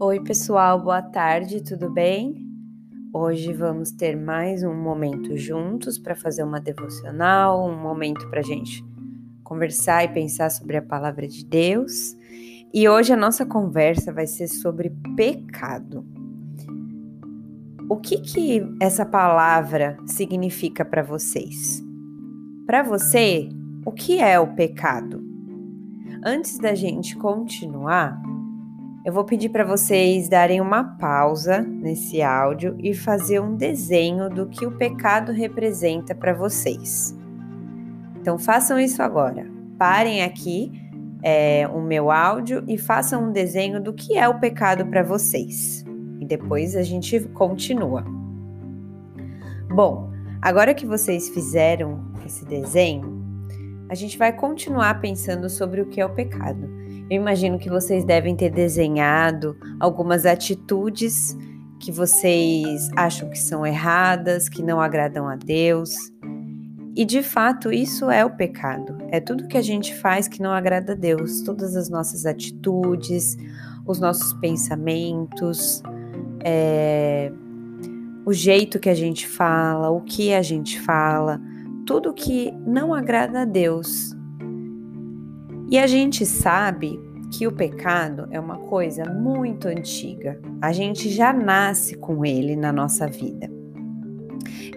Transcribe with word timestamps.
Oi, 0.00 0.20
pessoal, 0.20 0.80
boa 0.80 1.02
tarde, 1.02 1.60
tudo 1.60 1.90
bem? 1.90 2.46
Hoje 3.12 3.52
vamos 3.52 3.90
ter 3.90 4.16
mais 4.16 4.62
um 4.62 4.72
momento 4.72 5.36
juntos 5.36 5.98
para 5.98 6.14
fazer 6.14 6.44
uma 6.44 6.60
devocional, 6.60 7.68
um 7.68 7.76
momento 7.76 8.30
para 8.30 8.38
a 8.38 8.44
gente 8.44 8.84
conversar 9.42 10.04
e 10.04 10.08
pensar 10.08 10.50
sobre 10.50 10.76
a 10.76 10.82
palavra 10.82 11.26
de 11.26 11.44
Deus. 11.44 12.16
E 12.72 12.88
hoje 12.88 13.12
a 13.12 13.16
nossa 13.16 13.44
conversa 13.44 14.12
vai 14.12 14.28
ser 14.28 14.46
sobre 14.46 14.92
pecado. 15.16 16.06
O 17.90 17.96
que 17.96 18.18
que 18.20 18.62
essa 18.80 19.04
palavra 19.04 19.98
significa 20.06 20.84
para 20.84 21.02
vocês? 21.02 21.82
Para 22.68 22.84
você, 22.84 23.48
o 23.84 23.90
que 23.90 24.20
é 24.20 24.38
o 24.38 24.54
pecado? 24.54 25.20
Antes 26.24 26.56
da 26.56 26.72
gente 26.76 27.16
continuar, 27.16 28.16
eu 29.08 29.12
vou 29.12 29.24
pedir 29.24 29.48
para 29.48 29.64
vocês 29.64 30.28
darem 30.28 30.60
uma 30.60 30.84
pausa 30.84 31.62
nesse 31.62 32.20
áudio 32.20 32.76
e 32.78 32.92
fazer 32.92 33.40
um 33.40 33.56
desenho 33.56 34.28
do 34.28 34.46
que 34.46 34.66
o 34.66 34.72
pecado 34.72 35.32
representa 35.32 36.14
para 36.14 36.34
vocês. 36.34 37.16
Então 38.20 38.38
façam 38.38 38.78
isso 38.78 39.02
agora. 39.02 39.46
Parem 39.78 40.22
aqui 40.22 40.70
é, 41.22 41.66
o 41.68 41.80
meu 41.80 42.10
áudio 42.10 42.62
e 42.68 42.76
façam 42.76 43.30
um 43.30 43.32
desenho 43.32 43.82
do 43.82 43.94
que 43.94 44.18
é 44.18 44.28
o 44.28 44.38
pecado 44.38 44.84
para 44.84 45.02
vocês. 45.02 45.86
E 46.20 46.26
depois 46.26 46.76
a 46.76 46.82
gente 46.82 47.18
continua. 47.28 48.04
Bom, 49.70 50.10
agora 50.42 50.74
que 50.74 50.84
vocês 50.84 51.30
fizeram 51.30 52.12
esse 52.26 52.44
desenho, 52.44 53.24
a 53.88 53.94
gente 53.94 54.18
vai 54.18 54.34
continuar 54.34 55.00
pensando 55.00 55.48
sobre 55.48 55.80
o 55.80 55.86
que 55.86 55.98
é 55.98 56.04
o 56.04 56.14
pecado. 56.14 56.68
Eu 57.10 57.16
imagino 57.16 57.58
que 57.58 57.70
vocês 57.70 58.04
devem 58.04 58.36
ter 58.36 58.50
desenhado 58.50 59.56
algumas 59.80 60.26
atitudes 60.26 61.34
que 61.80 61.90
vocês 61.90 62.90
acham 62.96 63.30
que 63.30 63.38
são 63.38 63.64
erradas, 63.64 64.48
que 64.48 64.62
não 64.62 64.78
agradam 64.78 65.26
a 65.26 65.34
Deus. 65.34 65.94
E 66.94 67.06
de 67.06 67.22
fato, 67.22 67.72
isso 67.72 68.10
é 68.10 68.24
o 68.24 68.30
pecado. 68.30 68.98
É 69.10 69.20
tudo 69.20 69.48
que 69.48 69.56
a 69.56 69.62
gente 69.62 69.94
faz 69.94 70.28
que 70.28 70.42
não 70.42 70.50
agrada 70.50 70.92
a 70.92 70.96
Deus, 70.96 71.40
todas 71.42 71.76
as 71.76 71.88
nossas 71.88 72.26
atitudes, 72.26 73.38
os 73.86 73.98
nossos 73.98 74.34
pensamentos, 74.34 75.82
é, 76.44 77.32
o 78.26 78.34
jeito 78.34 78.78
que 78.78 78.90
a 78.90 78.94
gente 78.94 79.26
fala, 79.26 79.88
o 79.88 80.02
que 80.02 80.34
a 80.34 80.42
gente 80.42 80.78
fala, 80.80 81.40
tudo 81.86 82.12
que 82.12 82.52
não 82.66 82.92
agrada 82.92 83.42
a 83.42 83.44
Deus 83.46 84.17
e 85.70 85.78
a 85.78 85.86
gente 85.86 86.24
sabe 86.24 86.98
que 87.30 87.46
o 87.46 87.52
pecado 87.52 88.26
é 88.30 88.40
uma 88.40 88.56
coisa 88.56 89.04
muito 89.04 89.68
antiga. 89.68 90.40
A 90.62 90.72
gente 90.72 91.10
já 91.10 91.32
nasce 91.32 91.94
com 91.94 92.24
ele 92.24 92.56
na 92.56 92.72
nossa 92.72 93.06
vida. 93.06 93.50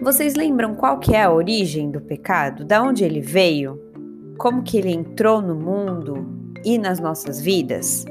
Vocês 0.02 0.34
lembram 0.34 0.74
qual 0.74 0.98
que 0.98 1.14
é 1.14 1.22
a 1.22 1.32
origem 1.32 1.90
do 1.90 2.00
pecado? 2.00 2.64
Da 2.64 2.82
onde 2.82 3.04
ele 3.04 3.20
veio? 3.20 3.80
Como 4.36 4.62
que 4.62 4.76
ele 4.76 4.90
entrou 4.90 5.40
no 5.40 5.54
mundo 5.54 6.26
e 6.64 6.76
nas 6.76 7.00
nossas 7.00 7.40
vidas? 7.40 8.04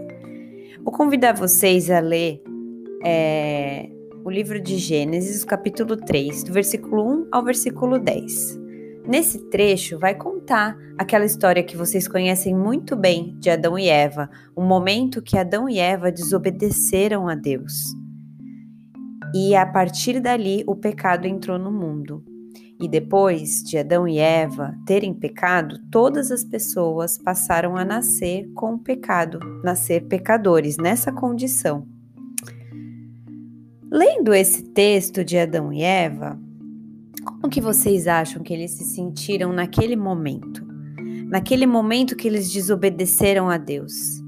Vou 0.83 0.93
convidar 0.93 1.33
vocês 1.33 1.91
a 1.91 1.99
ler 1.99 2.41
é, 3.03 3.89
o 4.23 4.29
livro 4.29 4.59
de 4.59 4.77
Gênesis, 4.77 5.43
capítulo 5.43 5.95
3, 5.97 6.43
do 6.43 6.53
versículo 6.53 7.23
1 7.23 7.27
ao 7.31 7.43
versículo 7.43 7.99
10. 7.99 8.60
Nesse 9.07 9.39
trecho, 9.49 9.97
vai 9.97 10.13
contar 10.13 10.77
aquela 10.97 11.25
história 11.25 11.63
que 11.63 11.75
vocês 11.75 12.07
conhecem 12.07 12.55
muito 12.55 12.95
bem 12.95 13.35
de 13.39 13.49
Adão 13.49 13.77
e 13.77 13.87
Eva, 13.87 14.29
o 14.55 14.61
momento 14.61 15.21
que 15.21 15.37
Adão 15.37 15.67
e 15.67 15.79
Eva 15.79 16.11
desobedeceram 16.11 17.27
a 17.27 17.33
Deus. 17.33 17.95
E 19.33 19.55
a 19.55 19.65
partir 19.65 20.19
dali, 20.19 20.63
o 20.67 20.75
pecado 20.75 21.25
entrou 21.25 21.57
no 21.57 21.71
mundo. 21.71 22.23
E 22.79 22.87
depois 22.87 23.63
de 23.63 23.77
Adão 23.77 24.07
e 24.07 24.17
Eva 24.17 24.75
terem 24.85 25.13
pecado, 25.13 25.79
todas 25.91 26.31
as 26.31 26.43
pessoas 26.43 27.17
passaram 27.17 27.77
a 27.77 27.85
nascer 27.85 28.51
com 28.53 28.73
o 28.73 28.79
pecado, 28.79 29.39
nascer 29.63 30.07
pecadores 30.07 30.77
nessa 30.77 31.11
condição. 31.11 31.87
Lendo 33.91 34.33
esse 34.33 34.63
texto 34.63 35.23
de 35.23 35.37
Adão 35.37 35.71
e 35.71 35.81
Eva, 35.81 36.39
como 37.25 37.49
que 37.49 37.61
vocês 37.61 38.07
acham 38.07 38.41
que 38.41 38.53
eles 38.53 38.71
se 38.71 38.83
sentiram 38.83 39.53
naquele 39.53 39.95
momento? 39.95 40.65
Naquele 41.27 41.65
momento 41.65 42.15
que 42.15 42.27
eles 42.27 42.51
desobedeceram 42.51 43.49
a 43.49 43.57
Deus. 43.57 44.21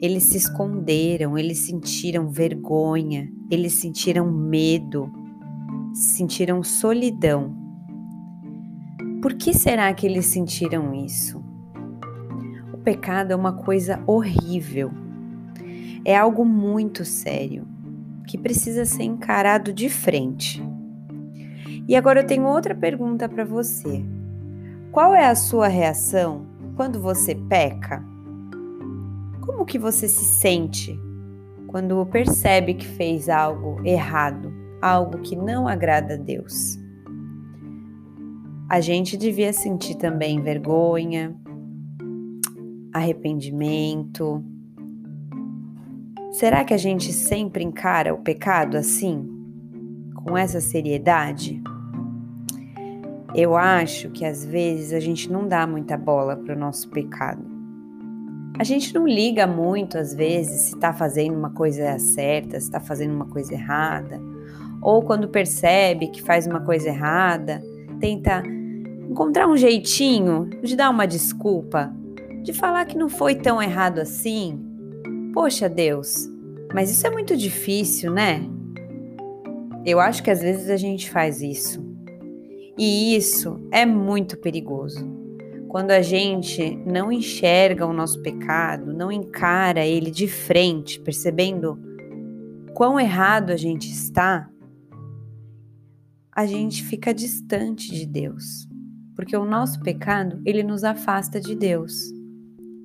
Eles 0.00 0.24
se 0.24 0.36
esconderam, 0.36 1.38
eles 1.38 1.58
sentiram 1.58 2.28
vergonha, 2.28 3.30
eles 3.50 3.74
sentiram 3.74 4.30
medo, 4.30 5.10
sentiram 5.94 6.62
solidão. 6.62 7.56
Por 9.20 9.34
que 9.34 9.54
será 9.54 9.94
que 9.94 10.04
eles 10.04 10.26
sentiram 10.26 10.92
isso? 10.92 11.40
O 12.72 12.78
pecado 12.78 13.32
é 13.32 13.36
uma 13.36 13.52
coisa 13.52 14.02
horrível. 14.04 14.90
É 16.04 16.16
algo 16.16 16.44
muito 16.44 17.04
sério 17.04 17.64
que 18.26 18.36
precisa 18.36 18.84
ser 18.84 19.04
encarado 19.04 19.72
de 19.72 19.88
frente. 19.88 20.60
E 21.92 21.96
agora 21.96 22.20
eu 22.20 22.26
tenho 22.26 22.46
outra 22.46 22.74
pergunta 22.74 23.28
para 23.28 23.44
você. 23.44 24.02
Qual 24.90 25.14
é 25.14 25.26
a 25.26 25.34
sua 25.34 25.68
reação 25.68 26.46
quando 26.74 26.98
você 26.98 27.34
peca? 27.34 28.02
Como 29.42 29.66
que 29.66 29.78
você 29.78 30.08
se 30.08 30.24
sente 30.24 30.98
quando 31.66 32.06
percebe 32.06 32.72
que 32.72 32.86
fez 32.86 33.28
algo 33.28 33.78
errado, 33.84 34.50
algo 34.80 35.18
que 35.18 35.36
não 35.36 35.68
agrada 35.68 36.14
a 36.14 36.16
Deus? 36.16 36.78
A 38.70 38.80
gente 38.80 39.14
devia 39.14 39.52
sentir 39.52 39.96
também 39.96 40.40
vergonha, 40.40 41.36
arrependimento. 42.90 44.42
Será 46.30 46.64
que 46.64 46.72
a 46.72 46.78
gente 46.78 47.12
sempre 47.12 47.62
encara 47.62 48.14
o 48.14 48.22
pecado 48.22 48.78
assim, 48.78 49.28
com 50.24 50.38
essa 50.38 50.58
seriedade? 50.58 51.61
Eu 53.34 53.56
acho 53.56 54.10
que 54.10 54.24
às 54.24 54.44
vezes 54.44 54.92
a 54.92 55.00
gente 55.00 55.32
não 55.32 55.48
dá 55.48 55.66
muita 55.66 55.96
bola 55.96 56.36
para 56.36 56.54
o 56.54 56.58
nosso 56.58 56.88
pecado. 56.90 57.42
A 58.58 58.64
gente 58.64 58.94
não 58.94 59.08
liga 59.08 59.46
muito, 59.46 59.96
às 59.96 60.14
vezes, 60.14 60.60
se 60.60 60.74
está 60.74 60.92
fazendo 60.92 61.34
uma 61.34 61.50
coisa 61.50 61.98
certa, 61.98 62.60
se 62.60 62.66
está 62.66 62.78
fazendo 62.78 63.14
uma 63.14 63.24
coisa 63.24 63.54
errada. 63.54 64.20
Ou 64.82 65.02
quando 65.02 65.28
percebe 65.28 66.08
que 66.08 66.20
faz 66.20 66.46
uma 66.46 66.60
coisa 66.60 66.88
errada, 66.88 67.62
tenta 67.98 68.42
encontrar 69.08 69.48
um 69.48 69.56
jeitinho 69.56 70.50
de 70.62 70.76
dar 70.76 70.90
uma 70.90 71.06
desculpa, 71.06 71.90
de 72.42 72.52
falar 72.52 72.84
que 72.84 72.98
não 72.98 73.08
foi 73.08 73.34
tão 73.34 73.62
errado 73.62 73.98
assim. 73.98 74.60
Poxa 75.32 75.68
Deus, 75.68 76.28
mas 76.74 76.90
isso 76.90 77.06
é 77.06 77.10
muito 77.10 77.34
difícil, 77.34 78.12
né? 78.12 78.42
Eu 79.86 79.98
acho 79.98 80.22
que 80.22 80.30
às 80.30 80.42
vezes 80.42 80.68
a 80.68 80.76
gente 80.76 81.10
faz 81.10 81.40
isso. 81.40 81.91
E 82.78 83.14
isso 83.14 83.60
é 83.70 83.84
muito 83.84 84.38
perigoso. 84.38 85.04
Quando 85.68 85.90
a 85.90 86.02
gente 86.02 86.76
não 86.86 87.10
enxerga 87.10 87.86
o 87.86 87.92
nosso 87.92 88.20
pecado, 88.22 88.92
não 88.92 89.10
encara 89.10 89.86
ele 89.86 90.10
de 90.10 90.26
frente, 90.26 91.00
percebendo 91.00 91.78
quão 92.74 92.98
errado 92.98 93.50
a 93.50 93.56
gente 93.56 93.90
está, 93.90 94.50
a 96.30 96.46
gente 96.46 96.82
fica 96.82 97.12
distante 97.12 97.90
de 97.90 98.06
Deus, 98.06 98.68
porque 99.14 99.36
o 99.36 99.44
nosso 99.44 99.80
pecado, 99.80 100.40
ele 100.44 100.62
nos 100.62 100.82
afasta 100.82 101.38
de 101.40 101.54
Deus. 101.54 101.94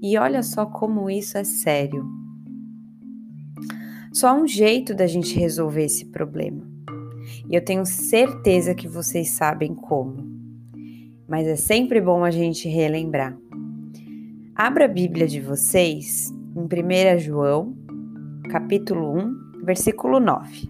E 0.02 0.18
olha 0.18 0.44
só 0.44 0.66
como 0.66 1.10
isso 1.10 1.38
é 1.38 1.44
sério. 1.44 2.06
Só 4.14 4.36
um 4.36 4.48
jeito 4.48 4.94
da 4.94 5.08
gente 5.08 5.38
resolver 5.38 5.86
esse 5.86 6.06
problema. 6.06 6.77
E 7.50 7.56
eu 7.56 7.64
tenho 7.64 7.86
certeza 7.86 8.76
que 8.76 8.88
vocês 8.88 9.30
sabem 9.30 9.74
como. 9.74 10.26
Mas 11.28 11.48
é 11.48 11.56
sempre 11.56 12.02
bom 12.02 12.24
a 12.24 12.32
gente 12.32 12.68
relembrar. 12.68 13.38
Abra 14.56 14.86
a 14.86 14.88
Bíblia 14.88 15.28
de 15.28 15.40
vocês 15.40 16.30
em 16.56 16.62
1 16.62 17.20
João, 17.20 17.78
capítulo 18.50 19.18
1, 19.18 19.64
versículo 19.64 20.20
9. 20.20 20.70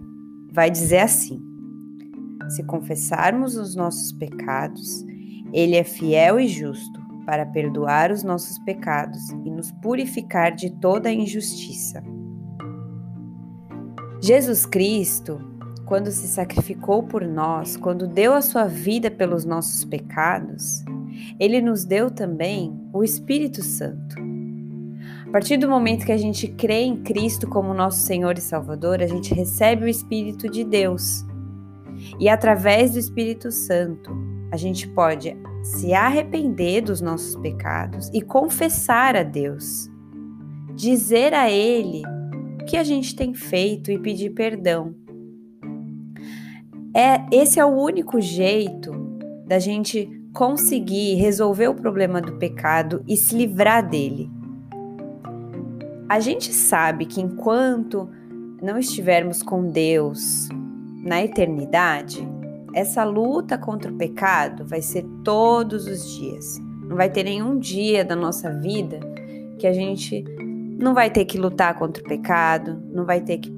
Vai 0.51 0.69
dizer 0.69 0.99
assim: 0.99 1.41
Se 2.49 2.63
confessarmos 2.63 3.55
os 3.55 3.75
nossos 3.75 4.11
pecados, 4.11 5.05
ele 5.53 5.75
é 5.75 5.83
fiel 5.83 6.39
e 6.39 6.47
justo 6.47 6.99
para 7.25 7.45
perdoar 7.45 8.11
os 8.11 8.23
nossos 8.23 8.59
pecados 8.59 9.29
e 9.29 9.49
nos 9.49 9.71
purificar 9.71 10.53
de 10.53 10.69
toda 10.79 11.11
injustiça. 11.11 12.03
Jesus 14.21 14.65
Cristo 14.65 15.39
quando 15.87 16.11
se 16.11 16.27
sacrificou 16.27 17.01
por 17.01 17.25
nós, 17.25 17.77
quando 17.77 18.07
deu 18.07 18.33
a 18.33 18.41
sua 18.41 18.65
vida 18.65 19.09
pelos 19.09 19.45
nossos 19.45 19.85
pecados, 19.85 20.83
ele 21.39 21.61
nos 21.61 21.85
deu 21.85 22.11
também 22.11 22.77
o 22.91 23.03
Espírito 23.03 23.63
Santo. 23.63 24.17
A 25.25 25.31
partir 25.31 25.55
do 25.55 25.69
momento 25.69 26.05
que 26.05 26.11
a 26.11 26.17
gente 26.17 26.47
crê 26.49 26.81
em 26.81 26.97
Cristo 27.03 27.47
como 27.47 27.73
nosso 27.73 27.99
Senhor 27.99 28.37
e 28.37 28.41
Salvador, 28.41 29.01
a 29.01 29.07
gente 29.07 29.33
recebe 29.33 29.85
o 29.85 29.87
Espírito 29.87 30.49
de 30.49 30.65
Deus. 30.65 31.25
E 32.19 32.27
através 32.27 32.91
do 32.91 32.99
Espírito 32.99 33.49
Santo, 33.49 34.11
a 34.51 34.57
gente 34.57 34.87
pode 34.89 35.37
se 35.63 35.93
arrepender 35.93 36.81
dos 36.81 36.99
nossos 36.99 37.35
pecados 37.37 38.09
e 38.13 38.21
confessar 38.21 39.15
a 39.15 39.23
Deus. 39.23 39.89
Dizer 40.75 41.33
a 41.33 41.49
Ele 41.49 42.03
o 42.61 42.65
que 42.65 42.75
a 42.75 42.83
gente 42.83 43.15
tem 43.15 43.33
feito 43.33 43.89
e 43.89 43.97
pedir 43.97 44.31
perdão. 44.31 45.06
É, 46.97 47.23
esse 47.31 47.59
é 47.59 47.63
o 47.63 47.69
único 47.69 48.19
jeito 48.19 48.91
da 49.45 49.59
gente 49.59 50.09
conseguir 50.33 51.13
resolver 51.13 51.67
o 51.67 51.75
problema 51.75 52.19
do 52.19 52.39
pecado 52.39 53.03
e 53.07 53.15
se 53.15 53.35
livrar 53.35 53.87
dele. 53.87 54.31
A 56.09 56.19
gente 56.19 56.51
sabe 56.51 57.05
que 57.05 57.21
enquanto 57.21 58.09
não 58.59 58.79
estivermos 58.79 59.43
com 59.43 59.69
Deus 59.69 60.49
na 61.03 61.23
eternidade, 61.23 62.27
essa 62.73 63.03
luta 63.03 63.59
contra 63.59 63.91
o 63.91 63.95
pecado 63.95 64.65
vai 64.65 64.81
ser 64.81 65.05
todos 65.23 65.85
os 65.85 66.17
dias. 66.17 66.59
Não 66.89 66.97
vai 66.97 67.11
ter 67.11 67.25
nenhum 67.25 67.59
dia 67.59 68.03
da 68.03 68.15
nossa 68.15 68.49
vida 68.51 68.99
que 69.59 69.67
a 69.67 69.73
gente 69.73 70.25
não 70.79 70.95
vai 70.95 71.11
ter 71.11 71.25
que 71.25 71.37
lutar 71.37 71.77
contra 71.77 72.01
o 72.01 72.07
pecado, 72.07 72.81
não 72.91 73.05
vai 73.05 73.21
ter 73.21 73.37
que 73.37 73.55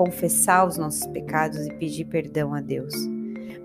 confessar 0.00 0.66
os 0.66 0.78
nossos 0.78 1.06
pecados 1.08 1.66
e 1.66 1.74
pedir 1.74 2.06
perdão 2.06 2.54
a 2.54 2.62
Deus. 2.62 2.94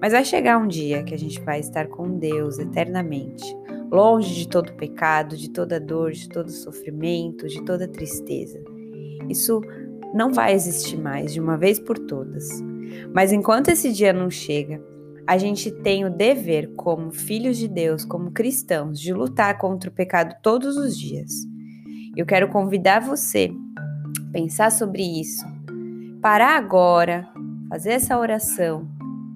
Mas 0.02 0.12
vai 0.12 0.26
chegar 0.26 0.58
um 0.58 0.68
dia 0.68 1.02
que 1.02 1.14
a 1.14 1.18
gente 1.18 1.40
vai 1.40 1.62
estar 1.62 1.88
com 1.88 2.20
Deus 2.20 2.60
eternamente 2.60 3.56
longe 3.90 4.36
de 4.36 4.50
todo 4.50 4.74
pecado, 4.74 5.38
de 5.38 5.50
toda 5.50 5.80
dor, 5.80 6.12
de 6.12 6.28
todo 6.28 6.52
sofrimento, 6.52 7.48
de 7.48 7.64
toda 7.64 7.88
tristeza. 7.88 8.62
Isso 9.30 9.62
não 10.14 10.34
vai 10.34 10.54
existir 10.54 10.98
mais 10.98 11.32
de 11.32 11.40
uma 11.40 11.58
vez 11.58 11.80
por 11.80 11.98
todas. 11.98 12.50
Mas 13.14 13.32
enquanto 13.32 13.70
esse 13.70 13.94
dia 13.94 14.12
não 14.12 14.30
chega, 14.30 14.84
a 15.26 15.38
gente 15.38 15.72
tem 15.72 16.04
o 16.04 16.10
dever, 16.10 16.74
como 16.76 17.14
filhos 17.14 17.56
de 17.56 17.70
Deus, 17.70 18.04
como 18.04 18.32
cristãos, 18.32 19.00
de 19.00 19.14
lutar 19.14 19.58
contra 19.58 19.90
o 19.90 19.94
pecado 19.94 20.36
todos 20.44 20.76
os 20.76 21.00
dias. 21.00 21.32
Eu 22.14 22.26
quero 22.26 22.50
convidar 22.50 23.00
você 23.00 23.54
a 23.78 24.32
pensar 24.34 24.70
sobre 24.70 25.02
isso, 25.02 25.55
parar 26.26 26.58
agora, 26.58 27.30
fazer 27.70 27.92
essa 27.92 28.18
oração 28.18 28.88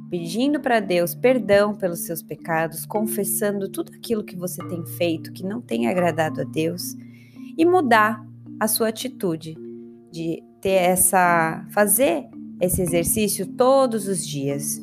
pedindo 0.10 0.60
para 0.60 0.80
Deus 0.80 1.14
perdão 1.14 1.76
pelos 1.76 2.00
seus 2.00 2.24
pecados, 2.24 2.84
confessando 2.84 3.70
tudo 3.70 3.92
aquilo 3.94 4.24
que 4.24 4.36
você 4.36 4.68
tem 4.68 4.84
feito 4.84 5.32
que 5.32 5.46
não 5.46 5.62
tem 5.62 5.88
agradado 5.88 6.42
a 6.42 6.44
Deus 6.44 6.96
e 7.56 7.64
mudar 7.64 8.26
a 8.60 8.68
sua 8.68 8.88
atitude 8.88 9.56
de 10.12 10.42
ter 10.60 10.82
essa 10.82 11.64
fazer 11.70 12.28
esse 12.60 12.82
exercício 12.82 13.46
todos 13.46 14.08
os 14.08 14.26
dias. 14.26 14.82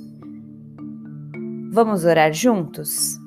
Vamos 1.72 2.04
orar 2.04 2.32
juntos? 2.32 3.18